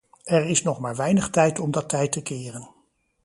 Er 0.23 0.45
is 0.45 0.63
nog 0.63 0.79
maar 0.79 0.95
weinig 0.95 1.29
tijd 1.29 1.59
om 1.59 1.71
dat 1.71 1.89
tij 1.89 2.07
te 2.07 2.21
keren. 2.21 2.69